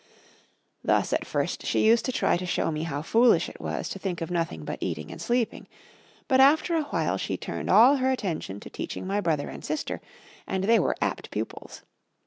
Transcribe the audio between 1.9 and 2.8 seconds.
to try to show